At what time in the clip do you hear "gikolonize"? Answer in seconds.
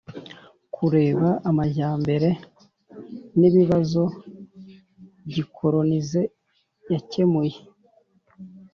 5.33-6.21